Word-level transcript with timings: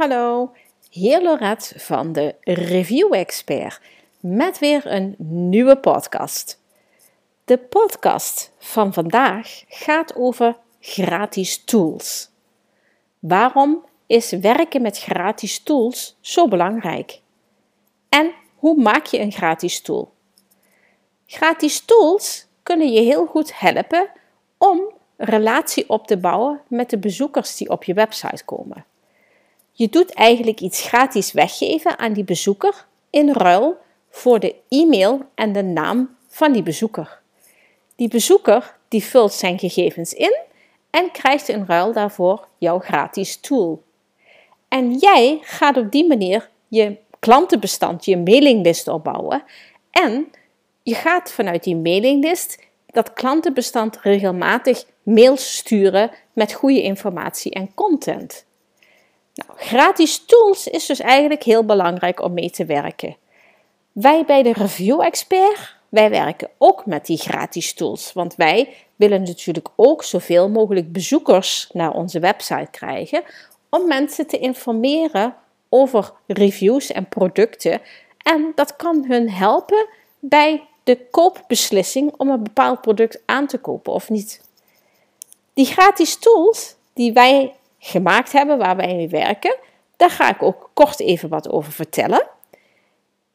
hallo. 0.00 0.52
Hier 0.90 1.22
Lorette 1.22 1.78
van 1.78 2.12
de 2.12 2.34
Review 2.40 3.14
Expert 3.14 3.80
met 4.20 4.58
weer 4.58 4.86
een 4.86 5.14
nieuwe 5.18 5.76
podcast. 5.76 6.60
De 7.44 7.58
podcast 7.58 8.52
van 8.58 8.92
vandaag 8.92 9.62
gaat 9.68 10.16
over 10.16 10.56
gratis 10.80 11.64
tools. 11.64 12.30
Waarom 13.18 13.84
is 14.06 14.30
werken 14.30 14.82
met 14.82 14.98
gratis 14.98 15.62
tools 15.62 16.16
zo 16.20 16.48
belangrijk? 16.48 17.20
En 18.08 18.32
hoe 18.56 18.82
maak 18.82 19.06
je 19.06 19.18
een 19.18 19.32
gratis 19.32 19.82
tool? 19.82 20.12
Gratis 21.26 21.80
tools 21.84 22.46
kunnen 22.62 22.92
je 22.92 23.00
heel 23.00 23.26
goed 23.26 23.58
helpen 23.58 24.10
om 24.58 24.92
relatie 25.16 25.88
op 25.88 26.06
te 26.06 26.16
bouwen 26.18 26.60
met 26.68 26.90
de 26.90 26.98
bezoekers 26.98 27.56
die 27.56 27.70
op 27.70 27.84
je 27.84 27.94
website 27.94 28.44
komen. 28.44 28.84
Je 29.72 29.88
doet 29.88 30.14
eigenlijk 30.14 30.60
iets 30.60 30.82
gratis 30.82 31.32
weggeven 31.32 31.98
aan 31.98 32.12
die 32.12 32.24
bezoeker 32.24 32.86
in 33.10 33.32
ruil 33.32 33.76
voor 34.10 34.40
de 34.40 34.54
e-mail 34.68 35.20
en 35.34 35.52
de 35.52 35.62
naam 35.62 36.16
van 36.28 36.52
die 36.52 36.62
bezoeker. 36.62 37.20
Die 37.96 38.08
bezoeker 38.08 38.76
die 38.88 39.04
vult 39.04 39.32
zijn 39.32 39.58
gegevens 39.58 40.12
in 40.12 40.36
en 40.90 41.10
krijgt 41.10 41.48
in 41.48 41.64
ruil 41.66 41.92
daarvoor 41.92 42.48
jouw 42.58 42.78
gratis 42.78 43.36
tool. 43.36 43.82
En 44.68 44.94
jij 44.94 45.38
gaat 45.42 45.76
op 45.76 45.90
die 45.90 46.06
manier 46.06 46.48
je 46.68 46.96
klantenbestand, 47.18 48.04
je 48.04 48.16
mailinglist 48.16 48.88
opbouwen 48.88 49.42
en 49.90 50.30
je 50.82 50.94
gaat 50.94 51.32
vanuit 51.32 51.64
die 51.64 51.76
mailinglist 51.76 52.58
dat 52.86 53.12
klantenbestand 53.12 53.98
regelmatig 54.00 54.84
mails 55.02 55.56
sturen 55.56 56.10
met 56.32 56.52
goede 56.52 56.82
informatie 56.82 57.52
en 57.52 57.74
content. 57.74 58.46
Nou, 59.34 59.50
gratis 59.56 60.24
tools 60.24 60.66
is 60.68 60.86
dus 60.86 61.00
eigenlijk 61.00 61.42
heel 61.42 61.64
belangrijk 61.64 62.22
om 62.22 62.32
mee 62.32 62.50
te 62.50 62.64
werken. 62.64 63.16
Wij 63.92 64.24
bij 64.24 64.42
de 64.42 64.52
Review 64.52 65.00
Expert, 65.00 65.76
wij 65.88 66.10
werken 66.10 66.50
ook 66.58 66.86
met 66.86 67.06
die 67.06 67.18
gratis 67.18 67.74
tools, 67.74 68.12
want 68.12 68.34
wij 68.34 68.74
willen 68.96 69.22
natuurlijk 69.22 69.68
ook 69.76 70.04
zoveel 70.04 70.48
mogelijk 70.48 70.92
bezoekers 70.92 71.68
naar 71.72 71.92
onze 71.92 72.18
website 72.18 72.68
krijgen 72.70 73.22
om 73.68 73.86
mensen 73.86 74.26
te 74.26 74.38
informeren 74.38 75.34
over 75.68 76.12
reviews 76.26 76.92
en 76.92 77.08
producten. 77.08 77.80
En 78.22 78.52
dat 78.54 78.76
kan 78.76 79.04
hun 79.08 79.30
helpen 79.30 79.86
bij 80.18 80.64
de 80.84 81.06
koopbeslissing 81.10 82.12
om 82.16 82.30
een 82.30 82.42
bepaald 82.42 82.80
product 82.80 83.22
aan 83.26 83.46
te 83.46 83.58
kopen 83.58 83.92
of 83.92 84.10
niet. 84.10 84.40
Die 85.54 85.66
gratis 85.66 86.16
tools 86.16 86.74
die 86.92 87.12
wij 87.12 87.54
gemaakt 87.80 88.32
hebben, 88.32 88.58
waar 88.58 88.76
wij 88.76 88.96
mee 88.96 89.08
werken, 89.08 89.56
daar 89.96 90.10
ga 90.10 90.30
ik 90.30 90.42
ook 90.42 90.70
kort 90.74 91.00
even 91.00 91.28
wat 91.28 91.50
over 91.50 91.72
vertellen. 91.72 92.26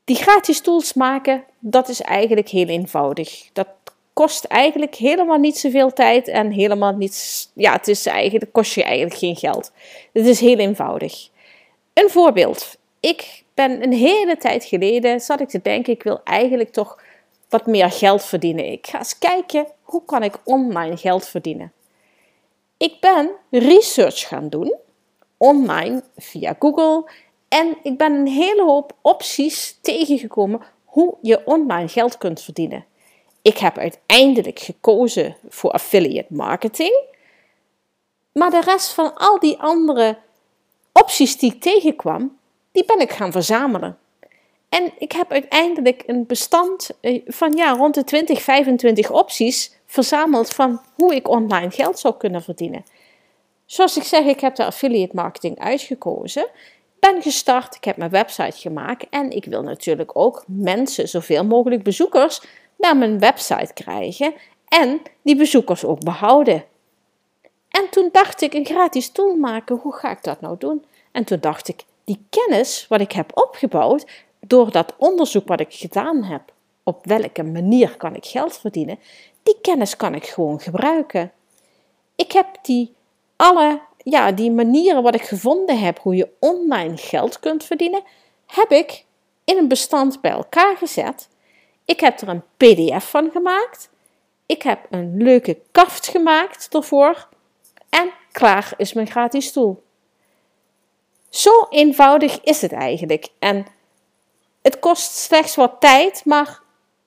Die 0.04 0.16
gratis 0.16 0.62
tools 0.62 0.94
maken, 0.94 1.44
dat 1.60 1.90
is 1.90 2.02
eigenlijk 2.02 2.50
heel 2.50 2.68
eenvoudig. 2.68 3.50
Dat 3.54 3.68
kost 4.14 4.44
eigenlijk 4.44 4.96
helemaal 4.96 5.38
niet 5.38 5.58
zoveel 5.58 5.94
tijd 5.94 6.28
en 6.28 6.52
helemaal 6.52 6.96
niets. 6.96 7.52
Ja, 7.54 7.72
het 7.72 7.88
is 7.88 8.06
eigenlijk, 8.06 8.54
kost 8.54 8.74
je 8.74 8.84
eigenlijk 8.84 9.16
geen 9.16 9.36
geld. 9.36 9.72
Het 10.14 10.26
is 10.26 10.40
heel 10.40 10.58
eenvoudig. 10.58 11.30
Een 11.94 12.10
voorbeeld. 12.10 12.78
Ik 13.00 13.44
ben 13.54 13.84
een 13.84 13.94
hele 13.94 14.38
tijd 14.38 14.64
geleden, 14.64 15.20
zat 15.20 15.40
ik 15.40 15.50
te 15.50 15.60
denken, 15.62 15.94
ik 15.94 16.04
wil 16.04 16.22
eigenlijk 16.24 16.72
toch 16.72 17.02
wat 17.50 17.66
meer 17.66 17.92
geld 17.92 18.24
verdienen. 18.24 18.72
Ik 18.72 18.88
ga 18.88 18.98
eens 18.98 19.18
kijken, 19.18 19.68
hoe 19.82 20.02
kan 20.06 20.24
ik 20.24 20.38
online 20.44 20.98
geld 20.98 21.28
verdienen? 21.28 21.72
Ik 22.78 23.00
ben 23.00 23.32
research 23.50 24.28
gaan 24.28 24.50
doen, 24.50 24.76
online 25.38 26.04
via 26.18 26.56
Google. 26.60 27.12
En 27.48 27.78
ik 27.84 27.98
ben 27.98 28.14
een 28.14 28.28
hele 28.28 28.64
hoop 28.64 28.96
opties 29.02 29.78
tegengekomen 29.82 30.62
hoe 30.86 31.18
je 31.22 31.46
online 31.46 31.88
geld 31.88 32.18
kunt 32.18 32.42
verdienen. 32.42 32.86
Ik 33.42 33.58
heb 33.58 33.78
uiteindelijk 33.78 34.60
gekozen 34.60 35.36
voor 35.50 35.72
affiliate 35.72 36.34
marketing. 36.34 37.04
Maar 38.32 38.50
de 38.50 38.62
rest 38.62 38.94
van 38.94 39.16
al 39.16 39.40
die 39.40 39.58
andere 39.58 40.18
opties 40.92 41.38
die 41.38 41.54
ik 41.54 41.62
tegenkwam, 41.62 42.38
die 42.72 42.86
ben 42.86 43.00
ik 43.00 43.12
gaan 43.12 43.32
verzamelen. 43.32 43.98
En 44.70 44.92
ik 44.98 45.12
heb 45.12 45.32
uiteindelijk 45.32 46.04
een 46.06 46.26
bestand 46.26 46.90
eh, 47.02 47.22
van 47.26 47.52
ja, 47.52 47.72
rond 47.72 47.94
de 47.94 48.04
20, 48.04 48.42
25 48.42 49.12
opties 49.12 49.75
verzameld 49.86 50.50
van 50.50 50.82
hoe 50.96 51.16
ik 51.16 51.30
online 51.30 51.72
geld 51.72 52.00
zou 52.00 52.16
kunnen 52.18 52.44
verdienen. 52.44 52.84
Zoals 53.66 53.98
ik 53.98 54.04
zeg, 54.04 54.26
ik 54.26 54.40
heb 54.40 54.56
de 54.56 54.66
affiliate 54.66 55.16
marketing 55.16 55.60
uitgekozen. 55.60 56.48
Ben 57.00 57.22
gestart, 57.22 57.76
ik 57.76 57.84
heb 57.84 57.98
mijn 57.98 58.12
website 58.12 58.58
gemaakt 58.58 59.06
en 59.10 59.32
ik 59.32 59.46
wil 59.46 59.62
natuurlijk 59.62 60.12
ook 60.14 60.44
mensen, 60.48 61.08
zoveel 61.08 61.46
mogelijk 61.46 61.84
bezoekers, 61.84 62.42
naar 62.78 62.98
mijn 62.98 63.20
website 63.20 63.74
krijgen 63.74 64.34
en 64.68 65.02
die 65.22 65.36
bezoekers 65.36 65.86
ook 65.86 66.04
behouden. 66.04 66.64
En 67.70 67.90
toen 67.90 68.10
dacht 68.12 68.42
ik, 68.42 68.54
een 68.54 68.66
gratis 68.66 69.12
tool 69.12 69.36
maken, 69.36 69.76
hoe 69.76 69.94
ga 69.94 70.12
ik 70.12 70.24
dat 70.24 70.42
nou 70.42 70.56
doen? 70.58 70.86
En 71.12 71.24
toen 71.24 71.40
dacht 71.40 71.68
ik, 71.68 71.84
die 72.04 72.26
kennis 72.30 72.86
wat 72.90 73.02
ik 73.02 73.12
heb 73.12 73.32
opgebouwd 73.34 74.06
door 74.40 74.72
dat 74.72 74.94
onderzoek 74.98 75.48
wat 75.48 75.60
ik 75.60 75.74
gedaan 75.74 76.24
heb, 76.24 76.42
op 76.84 77.06
welke 77.06 77.44
manier 77.44 77.98
kan 77.98 78.16
ik 78.16 78.26
geld 78.26 78.58
verdienen, 78.58 79.00
die 79.46 79.62
kennis 79.62 79.96
kan 79.96 80.16
ik 80.16 80.26
gewoon 80.26 80.60
gebruiken. 80.60 81.32
Ik 82.16 82.32
heb 82.32 82.48
die 82.62 82.96
alle 83.36 83.82
ja, 84.04 84.32
die 84.32 84.52
manieren 84.52 85.04
wat 85.04 85.16
ik 85.16 85.22
gevonden 85.22 85.80
heb 85.80 86.00
hoe 86.00 86.16
je 86.16 86.30
online 86.40 86.98
geld 86.98 87.40
kunt 87.40 87.64
verdienen, 87.64 88.04
heb 88.46 88.72
ik 88.72 89.06
in 89.44 89.58
een 89.58 89.68
bestand 89.68 90.22
bij 90.22 90.32
elkaar 90.32 90.78
gezet. 90.78 91.30
Ik 91.86 92.00
heb 92.00 92.22
er 92.22 92.28
een 92.28 92.44
PDF 92.58 93.10
van 93.10 93.30
gemaakt. 93.32 93.90
Ik 94.46 94.62
heb 94.62 94.88
een 94.90 95.18
leuke 95.18 95.60
kaft 95.72 96.08
gemaakt 96.08 96.68
ervoor. 96.74 97.28
En 97.90 98.12
klaar 98.32 98.74
is 98.78 98.94
mijn 98.94 99.08
gratis 99.08 99.52
tool. 99.52 99.84
Zo 101.30 101.68
eenvoudig 101.70 102.42
is 102.42 102.62
het 102.62 102.72
eigenlijk. 102.72 103.28
En 103.40 103.66
het 104.62 104.80
kost 104.80 105.16
slechts 105.16 105.56
wat 105.56 105.76
tijd, 105.80 106.26
maar 106.26 106.60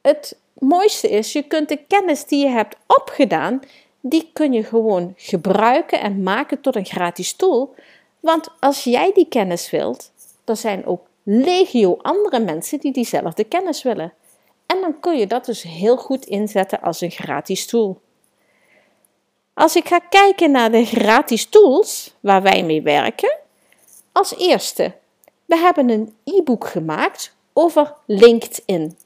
het 0.03 0.39
mooiste 0.59 1.09
is, 1.09 1.33
je 1.33 1.43
kunt 1.43 1.69
de 1.69 1.77
kennis 1.77 2.25
die 2.25 2.45
je 2.45 2.51
hebt 2.51 2.77
opgedaan, 2.87 3.61
die 4.01 4.31
kun 4.33 4.53
je 4.53 4.65
gewoon 4.65 5.15
gebruiken 5.17 6.01
en 6.01 6.23
maken 6.23 6.61
tot 6.61 6.77
een 6.77 6.87
gratis 6.87 7.33
tool. 7.33 7.75
Want 8.21 8.49
als 8.61 8.85
jij 8.85 9.13
die 9.15 9.29
kennis 9.29 9.71
wilt, 9.71 10.13
dan 10.45 10.57
zijn 10.57 10.87
ook 10.87 11.07
legio 11.23 11.99
andere 12.03 12.41
mensen 12.41 12.79
die 12.79 12.93
diezelfde 12.93 13.45
kennis 13.45 13.83
willen. 13.83 14.13
En 14.67 14.81
dan 14.81 15.01
kun 15.01 15.19
je 15.19 15.27
dat 15.27 15.45
dus 15.45 15.63
heel 15.63 15.97
goed 15.97 16.25
inzetten 16.25 16.81
als 16.81 17.01
een 17.01 17.11
gratis 17.11 17.67
tool. 17.67 18.01
Als 19.55 19.77
ik 19.77 19.89
ga 19.89 19.99
kijken 19.99 20.51
naar 20.51 20.71
de 20.71 20.85
gratis 20.85 21.47
tools 21.47 22.15
waar 22.21 22.43
wij 22.43 22.63
mee 22.63 22.83
werken, 22.83 23.37
als 24.13 24.37
eerste, 24.37 24.95
we 25.45 25.57
hebben 25.57 25.89
een 25.89 26.15
e-book 26.25 26.67
gemaakt 26.67 27.35
over 27.53 27.95
LinkedIn. 28.07 28.97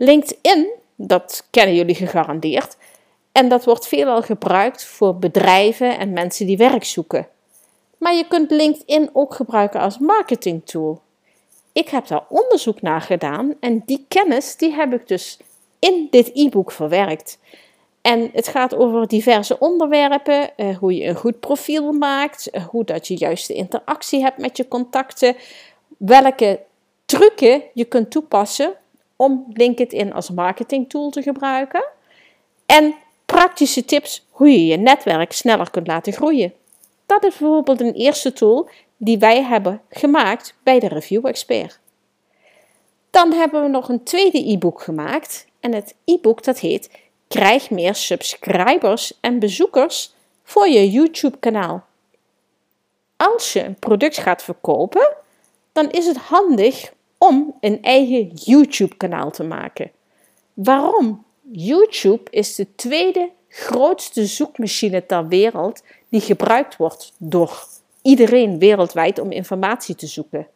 LinkedIn, 0.00 0.70
dat 0.96 1.46
kennen 1.50 1.74
jullie 1.74 1.94
gegarandeerd, 1.94 2.76
en 3.32 3.48
dat 3.48 3.64
wordt 3.64 3.88
veelal 3.88 4.22
gebruikt 4.22 4.84
voor 4.84 5.16
bedrijven 5.16 5.98
en 5.98 6.12
mensen 6.12 6.46
die 6.46 6.56
werk 6.56 6.84
zoeken. 6.84 7.28
Maar 7.98 8.14
je 8.14 8.26
kunt 8.28 8.50
LinkedIn 8.50 9.10
ook 9.12 9.34
gebruiken 9.34 9.80
als 9.80 9.98
marketingtool. 9.98 11.00
Ik 11.72 11.88
heb 11.88 12.06
daar 12.06 12.24
onderzoek 12.28 12.82
naar 12.82 13.00
gedaan 13.00 13.54
en 13.60 13.82
die 13.86 14.04
kennis 14.08 14.56
die 14.56 14.72
heb 14.72 14.92
ik 14.92 15.08
dus 15.08 15.38
in 15.78 16.06
dit 16.10 16.30
e-book 16.34 16.72
verwerkt. 16.72 17.38
En 18.00 18.30
het 18.32 18.48
gaat 18.48 18.74
over 18.74 19.08
diverse 19.08 19.58
onderwerpen, 19.58 20.56
eh, 20.56 20.76
hoe 20.76 20.94
je 20.94 21.04
een 21.04 21.16
goed 21.16 21.40
profiel 21.40 21.92
maakt, 21.92 22.50
eh, 22.50 22.66
hoe 22.66 22.84
dat 22.84 23.08
je 23.08 23.16
juiste 23.16 23.54
interactie 23.54 24.22
hebt 24.22 24.38
met 24.38 24.56
je 24.56 24.68
contacten, 24.68 25.36
welke 25.96 26.60
trucken 27.04 27.62
je 27.74 27.84
kunt 27.84 28.10
toepassen 28.10 28.74
om 29.18 29.46
LinkedIn 29.52 30.12
als 30.12 30.30
marketingtool 30.30 31.10
te 31.10 31.22
gebruiken. 31.22 31.84
En 32.66 32.94
praktische 33.26 33.84
tips 33.84 34.26
hoe 34.30 34.50
je 34.50 34.66
je 34.66 34.76
netwerk 34.76 35.32
sneller 35.32 35.70
kunt 35.70 35.86
laten 35.86 36.12
groeien. 36.12 36.52
Dat 37.06 37.24
is 37.24 37.36
bijvoorbeeld 37.36 37.80
een 37.80 37.94
eerste 37.94 38.32
tool 38.32 38.68
die 38.96 39.18
wij 39.18 39.42
hebben 39.42 39.80
gemaakt 39.90 40.54
bij 40.62 40.78
de 40.78 40.88
Review 40.88 41.26
Expert. 41.26 41.78
Dan 43.10 43.32
hebben 43.32 43.62
we 43.62 43.68
nog 43.68 43.88
een 43.88 44.02
tweede 44.04 44.50
e-book 44.50 44.82
gemaakt 44.82 45.46
en 45.60 45.74
het 45.74 45.94
e-book 46.04 46.44
dat 46.44 46.58
heet 46.58 46.90
Krijg 47.28 47.70
meer 47.70 47.94
subscribers 47.94 49.18
en 49.20 49.38
bezoekers 49.38 50.12
voor 50.42 50.68
je 50.68 50.90
YouTube 50.90 51.38
kanaal. 51.38 51.84
Als 53.16 53.52
je 53.52 53.64
een 53.64 53.78
product 53.78 54.18
gaat 54.18 54.42
verkopen, 54.42 55.16
dan 55.72 55.90
is 55.90 56.06
het 56.06 56.16
handig 56.16 56.92
om 57.18 57.54
een 57.60 57.82
eigen 57.82 58.26
YouTube 58.34 58.96
kanaal 58.96 59.30
te 59.30 59.44
maken. 59.44 59.90
Waarom? 60.54 61.24
YouTube 61.52 62.30
is 62.30 62.54
de 62.54 62.74
tweede 62.74 63.30
grootste 63.48 64.26
zoekmachine 64.26 65.06
ter 65.06 65.28
wereld 65.28 65.82
die 66.08 66.20
gebruikt 66.20 66.76
wordt 66.76 67.12
door 67.18 67.66
iedereen 68.02 68.58
wereldwijd 68.58 69.18
om 69.18 69.30
informatie 69.30 69.94
te 69.94 70.06
zoeken. 70.06 70.46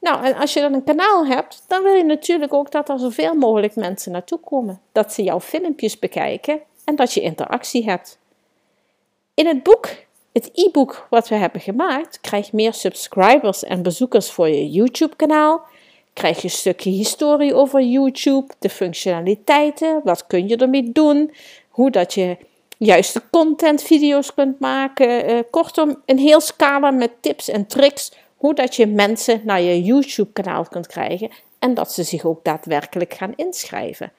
Nou, 0.00 0.24
en 0.24 0.34
als 0.34 0.52
je 0.52 0.60
dan 0.60 0.72
een 0.72 0.84
kanaal 0.84 1.26
hebt, 1.26 1.64
dan 1.68 1.82
wil 1.82 1.92
je 1.92 2.04
natuurlijk 2.04 2.54
ook 2.54 2.70
dat 2.70 2.88
er 2.88 2.98
zoveel 2.98 3.34
mogelijk 3.34 3.76
mensen 3.76 4.12
naartoe 4.12 4.38
komen. 4.38 4.80
Dat 4.92 5.12
ze 5.12 5.22
jouw 5.22 5.40
filmpjes 5.40 5.98
bekijken 5.98 6.60
en 6.84 6.96
dat 6.96 7.12
je 7.12 7.20
interactie 7.20 7.84
hebt. 7.84 8.18
In 9.34 9.46
het 9.46 9.62
boek, 9.62 9.88
het 10.34 10.50
e-book 10.52 11.06
wat 11.10 11.28
we 11.28 11.34
hebben 11.34 11.60
gemaakt, 11.60 12.20
krijg 12.20 12.46
je 12.46 12.56
meer 12.56 12.74
subscribers 12.74 13.64
en 13.64 13.82
bezoekers 13.82 14.30
voor 14.30 14.48
je 14.48 14.70
YouTube-kanaal. 14.70 15.62
Krijg 16.12 16.36
je 16.36 16.44
een 16.44 16.50
stukje 16.50 16.90
historie 16.90 17.54
over 17.54 17.82
YouTube, 17.82 18.46
de 18.58 18.68
functionaliteiten, 18.68 20.00
wat 20.04 20.26
kun 20.26 20.48
je 20.48 20.56
ermee 20.56 20.92
doen, 20.92 21.34
hoe 21.68 21.90
dat 21.90 22.14
je 22.14 22.36
juiste 22.78 23.22
content 23.30 23.82
video's 23.82 24.34
kunt 24.34 24.60
maken. 24.60 25.30
Uh, 25.30 25.38
kortom, 25.50 26.02
een 26.06 26.18
heel 26.18 26.40
scala 26.40 26.90
met 26.90 27.10
tips 27.20 27.48
en 27.48 27.66
tricks 27.66 28.12
hoe 28.36 28.54
dat 28.54 28.76
je 28.76 28.86
mensen 28.86 29.40
naar 29.44 29.60
je 29.60 29.82
YouTube 29.82 30.32
kanaal 30.32 30.64
kunt 30.64 30.86
krijgen 30.86 31.30
en 31.58 31.74
dat 31.74 31.92
ze 31.92 32.02
zich 32.02 32.24
ook 32.24 32.44
daadwerkelijk 32.44 33.14
gaan 33.14 33.32
inschrijven. 33.36 34.12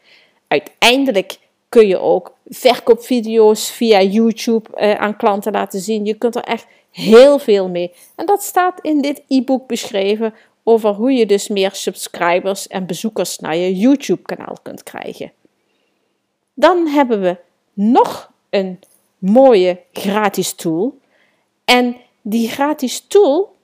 Uiteindelijk 0.48 1.38
kun 1.76 1.88
je 1.88 2.00
ook 2.00 2.34
verkoopvideo's 2.46 3.70
via 3.70 4.02
YouTube 4.02 4.70
uh, 4.76 4.94
aan 4.94 5.18
klanten 5.18 5.52
laten 5.52 5.80
zien. 5.80 6.06
Je 6.06 6.14
kunt 6.14 6.36
er 6.36 6.44
echt 6.44 6.68
heel 6.92 7.40
veel 7.40 7.70
mee. 7.70 7.94
En 8.16 8.26
dat 8.26 8.44
staat 8.44 8.80
in 8.82 9.02
dit 9.02 9.22
e-book 9.28 9.68
beschreven 9.68 10.34
over 10.64 10.90
hoe 10.90 11.12
je 11.12 11.26
dus 11.26 11.48
meer 11.48 11.70
subscribers 11.74 12.68
en 12.68 12.86
bezoekers 12.86 13.40
naar 13.40 13.56
je 13.56 13.76
YouTube 13.76 14.22
kanaal 14.22 14.58
kunt 14.62 14.84
krijgen. 14.84 15.32
Dan 16.54 16.88
hebben 16.88 17.22
we 17.22 17.38
nog 17.74 18.32
een 18.50 18.80
mooie 19.18 19.80
gratis 19.92 20.54
tool. 20.54 20.98
En 21.66 21.96
die 22.22 22.50
gratis 22.50 23.06
tool 23.08 23.56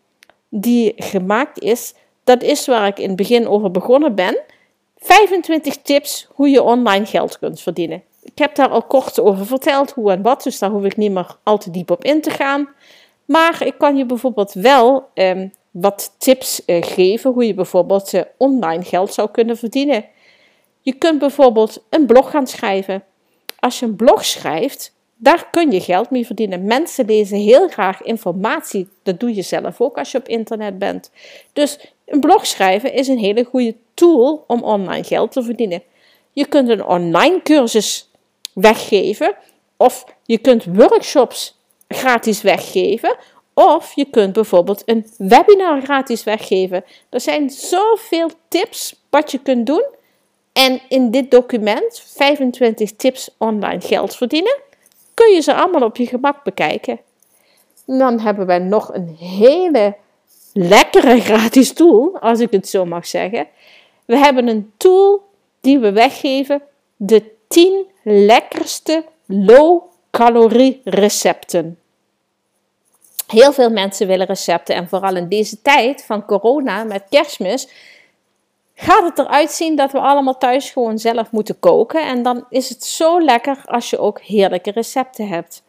die 0.50 0.94
gemaakt 0.96 1.60
is, 1.60 1.94
dat 2.24 2.44
is 2.44 2.66
waar 2.66 2.88
ik 2.88 3.00
in 3.00 3.07
het 3.07 3.18
begin 3.18 3.48
over 3.48 3.72
begonnen 3.72 4.16
ben. 4.16 4.38
25 5.01 5.77
tips 5.77 6.27
hoe 6.33 6.50
je 6.50 6.63
online 6.63 7.06
geld 7.06 7.39
kunt 7.39 7.62
verdienen. 7.62 8.03
Ik 8.24 8.38
heb 8.38 8.56
daar 8.56 8.69
al 8.69 8.83
kort 8.83 9.19
over 9.19 9.45
verteld 9.45 9.92
hoe 9.92 10.12
en 10.12 10.21
wat, 10.21 10.44
dus 10.44 10.59
daar 10.59 10.69
hoef 10.69 10.83
ik 10.83 10.98
niet 10.98 11.12
meer 11.12 11.38
al 11.44 11.57
te 11.57 11.71
diep 11.71 11.92
op 11.92 12.03
in 12.03 12.21
te 12.21 12.30
gaan. 12.30 12.69
Maar 13.25 13.65
ik 13.65 13.77
kan 13.77 13.98
je 13.98 14.06
bijvoorbeeld 14.06 14.53
wel 14.53 15.07
ehm, 15.13 15.48
wat 15.71 16.15
tips 16.18 16.65
eh, 16.65 16.83
geven 16.83 17.31
hoe 17.31 17.45
je 17.45 17.53
bijvoorbeeld 17.53 18.13
eh, 18.13 18.21
online 18.38 18.83
geld 18.83 19.13
zou 19.13 19.30
kunnen 19.31 19.57
verdienen. 19.57 20.06
Je 20.81 20.94
kunt 20.94 21.19
bijvoorbeeld 21.19 21.83
een 21.89 22.06
blog 22.06 22.30
gaan 22.30 22.47
schrijven. 22.47 23.04
Als 23.59 23.80
je 23.80 23.86
een 23.86 23.95
blog 23.95 24.25
schrijft, 24.25 24.94
daar 25.15 25.50
kun 25.51 25.71
je 25.71 25.81
geld 25.81 26.09
mee 26.09 26.25
verdienen. 26.25 26.63
Mensen 26.65 27.06
lezen 27.06 27.38
heel 27.38 27.68
graag 27.68 28.01
informatie. 28.01 28.89
Dat 29.04 29.19
doe 29.19 29.36
je 29.36 29.42
zelf 29.42 29.81
ook 29.81 29.97
als 29.97 30.12
je 30.12 30.18
op 30.18 30.27
internet 30.27 30.80
bent. 30.80 31.12
Dus 31.54 31.94
een 32.12 32.19
blog 32.19 32.48
schrijven 32.48 32.94
is 32.94 33.08
een 33.08 33.18
hele 33.18 33.44
goede 33.44 33.75
tool 33.94 34.44
om 34.48 34.63
online 34.63 35.04
geld 35.04 35.31
te 35.31 35.44
verdienen. 35.44 35.84
Je 36.31 36.46
kunt 36.46 36.69
een 36.69 36.86
online 36.86 37.42
cursus 37.42 38.10
weggeven, 38.54 39.36
of 39.78 40.06
je 40.25 40.38
kunt 40.38 40.66
workshops 40.66 41.60
gratis 41.88 42.42
weggeven, 42.42 43.16
of 43.54 43.96
je 43.96 44.06
kunt 44.06 44.34
bijvoorbeeld 44.34 44.81
een 44.86 45.06
webinar 45.18 45.81
gratis 45.81 46.24
weggeven. 46.24 46.84
Er 47.10 47.22
zijn 47.22 47.50
zoveel 47.50 48.30
tips 48.48 48.96
wat 49.10 49.31
je 49.31 49.40
kunt 49.40 49.66
doen. 49.66 49.86
En 50.54 50.81
in 50.90 51.12
dit 51.12 51.31
document, 51.31 52.04
25 52.06 52.96
tips 52.96 53.30
online 53.38 53.81
geld 53.81 54.16
verdienen, 54.16 54.60
kun 55.14 55.34
je 55.34 55.42
ze 55.42 55.54
allemaal 55.54 55.88
op 55.88 55.98
je 55.98 56.06
gemak 56.06 56.44
bekijken. 56.44 57.00
dan 57.86 58.19
hebben 58.19 58.46
wij 58.46 58.60
nog 58.60 58.94
een 58.94 59.16
hele 59.19 59.96
lekkere 60.53 61.19
gratis 61.21 61.74
tool, 61.74 62.18
als 62.19 62.39
ik 62.39 62.51
het 62.51 62.69
zo 62.69 62.86
mag 62.86 63.07
zeggen. 63.07 63.48
We 64.06 64.18
hebben 64.18 64.48
een 64.48 64.71
tool 64.77 65.24
die 65.62 65.80
we 65.80 65.92
weggeven, 65.92 66.62
de 66.95 67.24
10 67.48 67.86
lekkerste 68.03 69.06
low-calorie 69.25 70.81
recepten. 70.83 71.80
Heel 73.27 73.53
veel 73.53 73.69
mensen 73.69 74.07
willen 74.07 74.27
recepten 74.27 74.75
en 74.75 74.89
vooral 74.89 75.15
in 75.15 75.27
deze 75.27 75.62
tijd 75.62 76.03
van 76.06 76.25
corona 76.25 76.83
met 76.83 77.04
kerstmis 77.09 77.68
gaat 78.75 79.04
het 79.04 79.19
eruit 79.19 79.51
zien 79.51 79.75
dat 79.75 79.92
we 79.92 80.00
allemaal 80.00 80.38
thuis 80.38 80.69
gewoon 80.69 81.00
zelf 81.00 81.31
moeten 81.31 81.59
koken. 81.59 82.07
En 82.07 82.24
dan 82.24 82.45
is 82.50 82.69
het 82.69 82.83
zo 82.83 83.21
lekker 83.21 83.62
als 83.65 83.89
je 83.89 84.00
ook 84.00 84.21
heerlijke 84.21 84.71
recepten 84.71 85.27
hebt. 85.27 85.63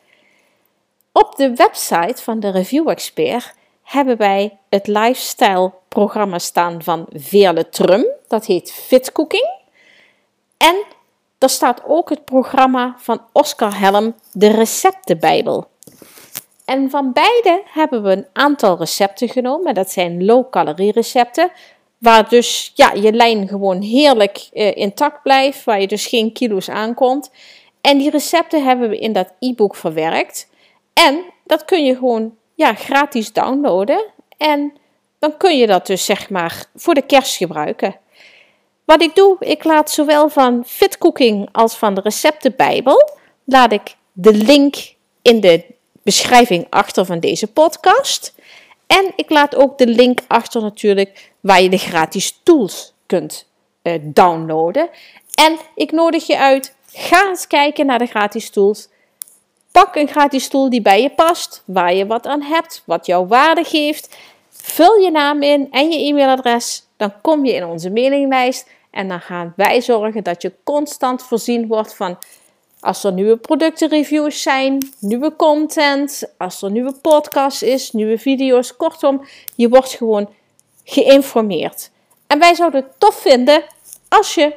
Op 1.13 1.37
de 1.37 1.55
website 1.55 2.23
van 2.23 2.41
de 2.41 2.51
Review 2.51 2.89
Expert 2.89 3.55
hebben 3.83 4.17
wij 4.17 4.59
het 4.69 4.87
lifestyle 4.87 5.73
programma 5.89 6.39
staan 6.39 6.83
van 6.83 7.07
Veerle 7.13 7.69
Trum. 7.69 8.07
Dat 8.29 8.47
heet 8.47 8.73
Fit 8.73 9.13
Cooking. 9.13 9.61
En 10.57 10.85
er 11.39 11.49
staat 11.49 11.83
ook 11.87 12.09
het 12.09 12.25
programma 12.25 12.95
van 12.99 13.21
Oscar 13.33 13.79
Helm, 13.79 14.15
de 14.33 14.51
receptenbijbel. 14.51 15.67
En 16.65 16.91
van 16.91 17.13
beide 17.13 17.63
hebben 17.65 18.03
we 18.03 18.11
een 18.11 18.27
aantal 18.33 18.79
recepten 18.79 19.29
genomen. 19.29 19.75
Dat 19.75 19.91
zijn 19.91 20.25
low-calorie 20.25 20.93
recepten. 20.93 21.51
Waar 21.99 22.29
dus 22.29 22.73
ja, 22.75 22.93
je 22.93 23.13
lijn 23.13 23.49
gewoon 23.49 23.81
heerlijk 23.81 24.49
uh, 24.53 24.77
intact 24.77 25.23
blijft, 25.23 25.65
waar 25.65 25.81
je 25.81 25.87
dus 25.87 26.07
geen 26.07 26.33
kilo's 26.33 26.69
aankomt. 26.69 27.31
En 27.81 27.99
die 27.99 28.11
recepten 28.11 28.65
hebben 28.65 28.89
we 28.89 28.99
in 28.99 29.13
dat 29.13 29.33
e-book 29.39 29.77
verwerkt. 29.77 30.49
En 30.93 31.25
dat 31.45 31.65
kun 31.65 31.85
je 31.85 31.95
gewoon 31.95 32.37
ja, 32.55 32.75
gratis 32.75 33.33
downloaden. 33.33 34.05
En 34.37 34.73
dan 35.19 35.37
kun 35.37 35.59
je 35.59 35.67
dat 35.67 35.87
dus 35.87 36.05
zeg 36.05 36.31
maar 36.31 36.65
voor 36.75 36.95
de 36.95 37.07
kerst 37.07 37.37
gebruiken. 37.37 37.97
Wat 38.85 39.03
ik 39.03 39.15
doe, 39.15 39.37
ik 39.41 39.65
laat 39.65 39.91
zowel 39.91 40.29
van 40.29 40.65
Fit 40.67 40.99
Cooking 40.99 41.49
als 41.53 41.77
van 41.77 41.95
de 41.95 42.01
receptenbijbel, 42.01 43.11
laat 43.45 43.73
ik 43.73 43.97
de 44.13 44.33
link 44.35 44.77
in 45.23 45.41
de 45.41 45.65
beschrijving 46.03 46.67
achter 46.71 47.05
van 47.05 47.21
deze 47.21 47.47
podcast. 47.47 48.35
En 48.87 49.13
ik 49.17 49.31
laat 49.31 49.55
ook 49.55 49.79
de 49.79 49.87
link 49.87 50.21
achter 50.27 50.63
natuurlijk 50.63 51.33
waar 51.41 51.63
je 51.63 51.69
de 51.69 51.79
gratis 51.79 52.41
tools 52.43 52.93
kunt 53.07 53.47
uh, 53.83 53.95
downloaden. 54.01 54.89
En 55.35 55.59
ik 55.75 55.93
nodig 55.93 56.27
je 56.27 56.39
uit, 56.39 56.75
ga 56.93 57.29
eens 57.29 57.47
kijken 57.47 57.87
naar 57.87 57.99
de 57.99 58.07
gratis 58.07 58.51
tools. 58.51 58.89
Pak 59.73 59.95
een 59.97 60.09
gratis 60.09 60.49
tool 60.49 60.71
die 60.71 60.83
bij 60.83 61.03
je 61.03 61.11
past, 61.11 61.63
waar 61.67 61.95
je 61.95 62.07
wat 62.07 62.27
aan 62.27 62.43
hebt, 62.43 62.83
wat 62.87 63.07
jouw 63.07 63.27
waarde 63.27 63.65
geeft. 63.65 64.17
Vul 64.51 64.99
je 64.99 65.11
naam 65.11 65.43
in 65.43 65.69
en 65.71 65.91
je 65.91 66.07
e-mailadres, 66.07 66.87
dan 66.97 67.13
kom 67.21 67.45
je 67.45 67.53
in 67.53 67.65
onze 67.65 67.91
mailinglijst 67.91 68.71
en 68.91 69.09
dan 69.09 69.21
gaan 69.21 69.53
wij 69.57 69.81
zorgen 69.81 70.25
dat 70.25 70.43
je 70.43 70.53
constant 70.65 71.23
voorzien 71.23 71.67
wordt 71.67 71.95
van 71.95 72.19
als 72.81 73.05
er 73.05 73.13
nieuwe 73.13 73.37
productenreviews 73.37 74.43
zijn, 74.43 74.93
nieuwe 74.99 75.37
content, 75.37 76.33
als 76.39 76.63
er 76.63 76.71
nieuwe 76.71 76.93
podcast 76.93 77.63
is, 77.63 77.93
nieuwe 77.93 78.19
video's. 78.19 78.77
Kortom, 78.77 79.27
je 79.57 79.69
wordt 79.69 79.91
gewoon 79.91 80.29
geïnformeerd. 80.85 81.91
En 82.27 82.39
wij 82.39 82.55
zouden 82.55 82.83
het 82.83 82.93
tof 82.99 83.15
vinden 83.15 83.65
als 84.09 84.35
je 84.35 84.55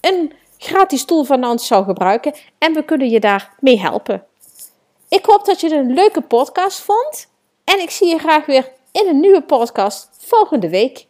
een 0.00 0.32
gratis 0.58 1.04
tool 1.04 1.24
van 1.24 1.44
ons 1.44 1.66
zou 1.66 1.84
gebruiken 1.84 2.34
en 2.58 2.72
we 2.72 2.84
kunnen 2.84 3.08
je 3.08 3.20
daarmee 3.20 3.80
helpen. 3.80 4.27
Ik 5.08 5.24
hoop 5.24 5.44
dat 5.44 5.60
je 5.60 5.68
het 5.68 5.76
een 5.76 5.94
leuke 5.94 6.20
podcast 6.20 6.80
vond 6.80 7.28
en 7.64 7.80
ik 7.80 7.90
zie 7.90 8.08
je 8.08 8.18
graag 8.18 8.46
weer 8.46 8.72
in 8.92 9.06
een 9.08 9.20
nieuwe 9.20 9.42
podcast 9.42 10.10
volgende 10.18 10.68
week. 10.68 11.07